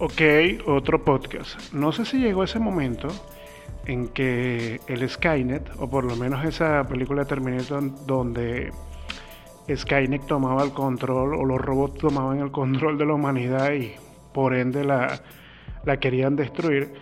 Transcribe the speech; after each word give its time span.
Ok, 0.00 0.20
otro 0.66 1.04
podcast. 1.04 1.72
No 1.72 1.92
sé 1.92 2.04
si 2.04 2.18
llegó 2.18 2.42
ese 2.42 2.58
momento 2.58 3.06
en 3.86 4.08
que 4.08 4.80
el 4.88 5.08
Skynet, 5.08 5.70
o 5.78 5.88
por 5.88 6.02
lo 6.02 6.16
menos 6.16 6.44
esa 6.44 6.84
película 6.88 7.22
de 7.22 7.28
Terminator 7.28 8.04
donde 8.04 8.72
Skynet 9.72 10.26
tomaba 10.26 10.64
el 10.64 10.72
control 10.72 11.34
o 11.34 11.44
los 11.44 11.60
robots 11.60 12.00
tomaban 12.00 12.40
el 12.40 12.50
control 12.50 12.98
de 12.98 13.06
la 13.06 13.14
humanidad 13.14 13.72
y 13.72 13.92
por 14.32 14.56
ende 14.56 14.82
la, 14.82 15.20
la 15.84 15.96
querían 15.98 16.34
destruir, 16.34 16.92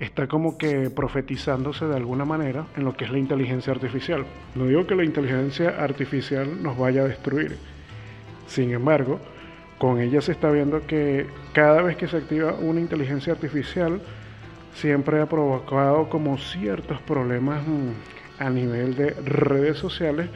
está 0.00 0.26
como 0.26 0.56
que 0.56 0.88
profetizándose 0.88 1.84
de 1.84 1.96
alguna 1.96 2.24
manera 2.24 2.64
en 2.78 2.84
lo 2.84 2.96
que 2.96 3.04
es 3.04 3.10
la 3.10 3.18
inteligencia 3.18 3.74
artificial. 3.74 4.24
No 4.54 4.64
digo 4.64 4.86
que 4.86 4.94
la 4.94 5.04
inteligencia 5.04 5.68
artificial 5.78 6.62
nos 6.62 6.78
vaya 6.78 7.02
a 7.02 7.08
destruir, 7.08 7.58
sin 8.46 8.72
embargo, 8.72 9.20
con 9.78 10.00
ella 10.00 10.20
se 10.20 10.32
está 10.32 10.50
viendo 10.50 10.86
que 10.86 11.26
cada 11.58 11.82
vez 11.82 11.96
que 11.96 12.06
se 12.06 12.16
activa 12.16 12.54
una 12.54 12.78
inteligencia 12.78 13.32
artificial, 13.32 14.00
siempre 14.74 15.20
ha 15.20 15.26
provocado 15.26 16.08
como 16.08 16.38
ciertos 16.38 17.00
problemas 17.00 17.66
mm, 17.66 17.90
a 18.38 18.48
nivel 18.48 18.94
de 18.94 19.10
redes 19.10 19.76
sociales 19.76 20.30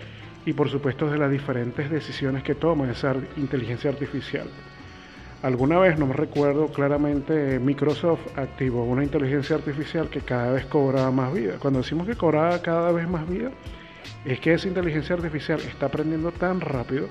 y 0.44 0.52
por 0.52 0.68
supuesto 0.68 1.08
de 1.08 1.18
las 1.18 1.30
diferentes 1.30 1.88
decisiones 1.88 2.42
que 2.42 2.56
toma 2.56 2.90
esa 2.90 3.14
inteligencia 3.36 3.90
artificial. 3.90 4.48
Alguna 5.44 5.78
vez, 5.78 5.96
no 5.96 6.08
me 6.08 6.14
recuerdo 6.14 6.66
claramente, 6.72 7.60
Microsoft 7.60 8.36
activó 8.36 8.82
una 8.82 9.04
inteligencia 9.04 9.54
artificial 9.54 10.08
que 10.08 10.22
cada 10.22 10.50
vez 10.50 10.66
cobraba 10.66 11.12
más 11.12 11.32
vida. 11.32 11.54
Cuando 11.60 11.82
decimos 11.82 12.08
que 12.08 12.16
cobraba 12.16 12.60
cada 12.62 12.90
vez 12.90 13.08
más 13.08 13.28
vida, 13.28 13.52
es 14.24 14.40
que 14.40 14.54
esa 14.54 14.66
inteligencia 14.66 15.14
artificial 15.14 15.60
está 15.60 15.86
aprendiendo 15.86 16.32
tan 16.32 16.60
rápido 16.60 17.06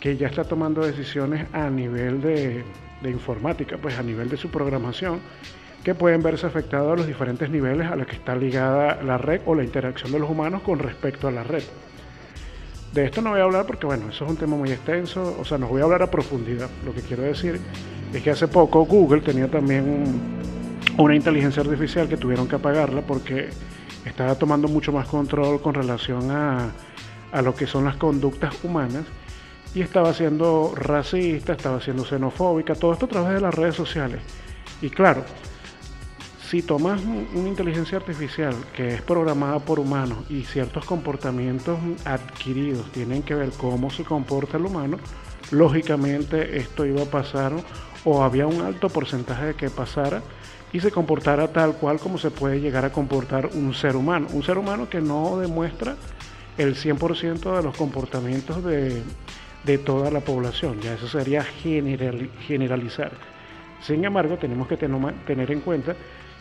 que 0.00 0.16
ya 0.16 0.28
está 0.28 0.44
tomando 0.44 0.84
decisiones 0.84 1.46
a 1.52 1.68
nivel 1.70 2.20
de, 2.20 2.64
informática, 3.04 3.78
pues 3.78 3.98
a 3.98 4.02
nivel 4.02 4.28
de 4.28 4.36
su 4.36 4.50
programación, 4.50 5.20
que 5.82 5.94
pueden 5.94 6.22
verse 6.22 6.46
afectados 6.46 6.92
a 6.92 6.96
los 6.96 7.06
diferentes 7.06 7.48
niveles 7.50 7.90
a 7.90 7.96
los 7.96 8.06
que 8.06 8.16
está 8.16 8.34
ligada 8.34 9.02
la 9.02 9.18
red 9.18 9.40
o 9.46 9.54
la 9.54 9.64
interacción 9.64 10.12
de 10.12 10.18
los 10.18 10.28
humanos 10.28 10.62
con 10.62 10.78
respecto 10.78 11.28
a 11.28 11.30
la 11.30 11.42
red. 11.42 11.62
De 12.92 13.04
esto 13.04 13.20
no 13.20 13.30
voy 13.30 13.40
a 13.40 13.44
hablar 13.44 13.66
porque, 13.66 13.86
bueno, 13.86 14.08
eso 14.08 14.24
es 14.24 14.30
un 14.30 14.36
tema 14.36 14.56
muy 14.56 14.70
extenso, 14.70 15.36
o 15.38 15.44
sea, 15.44 15.58
no 15.58 15.68
voy 15.68 15.80
a 15.80 15.84
hablar 15.84 16.02
a 16.02 16.10
profundidad. 16.10 16.68
Lo 16.84 16.94
que 16.94 17.02
quiero 17.02 17.22
decir 17.22 17.60
es 18.12 18.22
que 18.22 18.30
hace 18.30 18.48
poco 18.48 18.84
Google 18.86 19.20
tenía 19.20 19.48
también 19.48 20.04
una 20.96 21.14
inteligencia 21.14 21.62
artificial 21.62 22.08
que 22.08 22.16
tuvieron 22.16 22.48
que 22.48 22.56
apagarla 22.56 23.02
porque 23.02 23.50
estaba 24.04 24.34
tomando 24.36 24.68
mucho 24.68 24.92
más 24.92 25.06
control 25.06 25.60
con 25.60 25.74
relación 25.74 26.30
a, 26.30 26.70
a 27.30 27.42
lo 27.42 27.54
que 27.54 27.66
son 27.66 27.84
las 27.84 27.96
conductas 27.96 28.54
humanas 28.64 29.04
y 29.74 29.82
estaba 29.82 30.12
siendo 30.14 30.72
racista, 30.74 31.52
estaba 31.52 31.80
siendo 31.80 32.04
xenofóbica, 32.04 32.74
todo 32.74 32.92
esto 32.92 33.06
a 33.06 33.08
través 33.08 33.34
de 33.34 33.40
las 33.40 33.54
redes 33.54 33.74
sociales. 33.74 34.20
Y 34.80 34.90
claro, 34.90 35.24
si 36.48 36.62
tomas 36.62 37.00
una 37.34 37.48
inteligencia 37.48 37.98
artificial 37.98 38.54
que 38.74 38.94
es 38.94 39.02
programada 39.02 39.58
por 39.58 39.78
humanos 39.78 40.18
y 40.30 40.44
ciertos 40.44 40.86
comportamientos 40.86 41.78
adquiridos 42.06 42.90
tienen 42.92 43.22
que 43.22 43.34
ver 43.34 43.50
cómo 43.50 43.90
se 43.90 44.04
comporta 44.04 44.56
el 44.56 44.64
humano, 44.64 44.98
lógicamente 45.50 46.56
esto 46.56 46.86
iba 46.86 47.02
a 47.02 47.06
pasar 47.06 47.52
o 48.04 48.22
había 48.22 48.46
un 48.46 48.62
alto 48.62 48.88
porcentaje 48.88 49.46
de 49.46 49.54
que 49.54 49.68
pasara 49.68 50.22
y 50.72 50.80
se 50.80 50.90
comportara 50.90 51.48
tal 51.48 51.74
cual 51.74 51.98
como 51.98 52.16
se 52.16 52.30
puede 52.30 52.60
llegar 52.60 52.84
a 52.84 52.92
comportar 52.92 53.50
un 53.54 53.74
ser 53.74 53.96
humano. 53.96 54.28
Un 54.32 54.42
ser 54.42 54.56
humano 54.56 54.88
que 54.88 55.00
no 55.00 55.38
demuestra 55.38 55.96
el 56.56 56.76
100% 56.76 57.56
de 57.56 57.62
los 57.62 57.76
comportamientos 57.76 58.64
de, 58.64 59.02
de 59.64 59.78
toda 59.78 60.10
la 60.10 60.20
población, 60.20 60.80
ya 60.80 60.94
eso 60.94 61.08
sería 61.08 61.42
generalizar. 61.44 63.12
Sin 63.82 64.04
embargo, 64.04 64.36
tenemos 64.38 64.68
que 64.68 64.76
tener 64.76 65.50
en 65.50 65.60
cuenta 65.60 65.94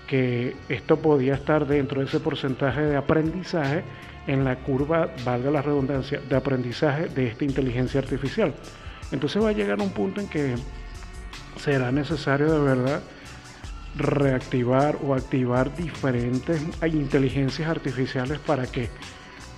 que 0.08 0.56
esto 0.70 0.98
podía 0.98 1.36
estar 1.36 1.68
dentro 1.68 2.00
de 2.00 2.08
ese 2.08 2.20
porcentaje 2.20 2.82
de 2.82 2.96
aprendizaje 2.96 3.84
en 4.26 4.44
la 4.44 4.56
curva, 4.58 5.10
valga 5.26 5.52
la 5.52 5.62
redundancia, 5.62 6.20
de 6.22 6.36
aprendizaje 6.36 7.08
de 7.10 7.28
esta 7.28 7.44
inteligencia 7.44 8.00
artificial. 8.00 8.54
Entonces 9.12 9.44
va 9.44 9.50
a 9.50 9.54
llegar 9.54 9.80
un 9.80 9.92
punto 9.92 10.22
en 10.22 10.28
que 10.28 10.56
será 11.58 11.92
necesario 11.92 12.52
de 12.52 12.60
verdad 12.60 13.02
reactivar 13.96 14.98
o 15.04 15.14
activar 15.14 15.76
diferentes 15.76 16.62
inteligencias 16.84 17.68
artificiales 17.68 18.40
para 18.40 18.68
que 18.68 18.90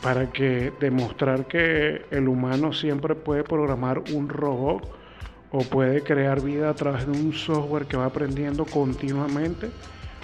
para 0.02 0.32
que 0.32 0.72
demostrar 0.80 1.46
que 1.46 2.06
el 2.12 2.28
humano 2.28 2.74
siempre 2.74 3.16
puede 3.16 3.44
programar 3.44 4.02
un 4.14 4.30
robot 4.30 4.90
o 5.52 5.60
puede 5.60 6.04
crear 6.04 6.42
vida 6.42 6.70
a 6.70 6.74
través 6.74 7.06
de 7.06 7.12
un 7.12 7.34
software 7.34 7.86
que 7.86 7.98
va 7.98 8.06
aprendiendo 8.06 8.66
continuamente. 8.66 9.70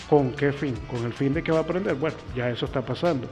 ¿Con 0.10 0.32
qué 0.32 0.52
fin? 0.52 0.76
¿Con 0.90 1.04
el 1.04 1.14
fin 1.14 1.34
de 1.34 1.44
que 1.44 1.52
va 1.52 1.60
a 1.60 1.62
aprender? 1.62 1.96
Bueno, 1.96 2.18
ya 2.36 2.50
eso 2.50 2.66
está 2.66 2.86
pasando. 2.86 3.28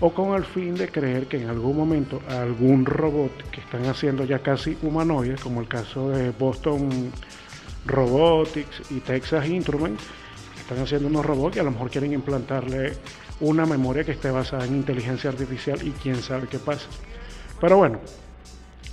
O 0.00 0.12
con 0.12 0.34
el 0.34 0.44
fin 0.44 0.74
de 0.74 0.88
creer 0.88 1.26
que 1.26 1.40
en 1.40 1.48
algún 1.48 1.76
momento 1.76 2.20
algún 2.28 2.86
robot 2.86 3.50
que 3.50 3.60
están 3.60 3.84
haciendo 3.86 4.24
ya 4.24 4.38
casi 4.38 4.76
humanoides, 4.82 5.40
como 5.40 5.60
el 5.60 5.68
caso 5.68 6.10
de 6.10 6.30
Boston 6.30 7.12
Robotics 7.86 8.90
y 8.90 9.00
Texas 9.00 9.46
Instruments, 9.48 10.02
están 10.62 10.78
haciendo 10.78 11.08
unos 11.08 11.26
robots 11.26 11.54
que 11.54 11.60
a 11.60 11.64
lo 11.64 11.70
mejor 11.70 11.90
quieren 11.90 12.12
implantarle 12.12 12.92
una 13.40 13.66
memoria 13.66 14.04
que 14.04 14.12
esté 14.12 14.30
basada 14.30 14.64
en 14.64 14.76
inteligencia 14.76 15.30
artificial 15.30 15.78
y 15.86 15.90
quién 15.90 16.16
sabe 16.16 16.48
qué 16.48 16.58
pasa. 16.58 16.88
Pero 17.60 17.76
bueno, 17.76 17.98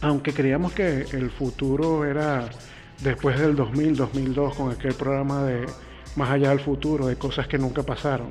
aunque 0.01 0.33
creíamos 0.33 0.73
que 0.73 1.01
el 1.11 1.29
futuro 1.29 2.05
era 2.05 2.49
después 3.01 3.39
del 3.39 3.55
2000, 3.55 3.95
2002, 3.95 4.55
con 4.55 4.71
aquel 4.71 4.93
programa 4.93 5.43
de 5.43 5.65
Más 6.15 6.31
allá 6.31 6.49
del 6.49 6.59
futuro, 6.59 7.05
de 7.05 7.15
cosas 7.15 7.47
que 7.47 7.57
nunca 7.57 7.83
pasaron, 7.83 8.29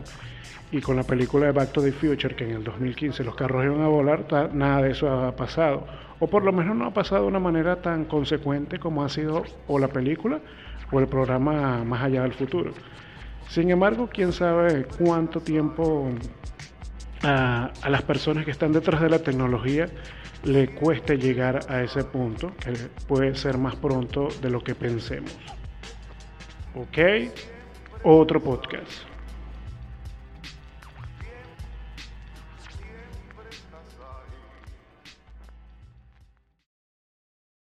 y 0.73 0.81
con 0.81 0.97
la 0.97 1.05
película 1.05 1.47
de 1.47 1.53
Back 1.53 1.73
to 1.73 1.81
the 1.81 1.93
Future, 1.93 2.35
que 2.35 2.45
en 2.45 2.57
el 2.57 2.65
2015 2.65 3.23
los 3.25 3.35
carros 3.37 3.65
iban 3.65 3.81
a 3.81 3.89
volar, 3.89 4.27
nada 4.53 4.83
de 4.83 4.91
eso 4.91 5.09
ha 5.09 5.35
pasado. 5.37 5.87
O 6.19 6.27
por 6.27 6.45
lo 6.45 6.53
menos 6.53 6.75
no 6.75 6.87
ha 6.87 6.93
pasado 6.93 7.23
de 7.23 7.29
una 7.29 7.39
manera 7.39 7.81
tan 7.81 8.05
consecuente 8.05 8.79
como 8.79 9.05
ha 9.05 9.09
sido 9.09 9.45
o 9.69 9.79
la 9.79 9.89
película 9.89 10.41
o 10.91 10.99
el 10.99 11.07
programa 11.07 11.85
Más 11.85 12.03
allá 12.03 12.23
del 12.23 12.33
futuro. 12.33 12.73
Sin 13.49 13.71
embargo, 13.71 14.09
quién 14.13 14.33
sabe 14.33 14.87
cuánto 14.99 15.41
tiempo 15.41 16.11
a, 17.23 17.71
las 17.89 18.03
personas 18.03 18.45
que 18.45 18.51
están 18.51 18.73
detrás 18.73 19.01
de 19.01 19.09
la 19.09 19.19
tecnología 19.21 19.89
le 20.45 20.75
cueste 20.75 21.17
llegar 21.17 21.61
a 21.69 21.83
ese 21.83 22.05
punto, 22.05 22.53
que 22.57 22.73
puede 23.07 23.35
ser 23.35 23.59
más 23.59 23.75
pronto 23.77 24.29
de 24.41 24.51
lo 24.51 24.63
que 24.63 24.75
pensemos. 24.75 25.37
¿Ok? 26.75 26.99
Otro 28.05 28.41
podcast. 28.41 29.18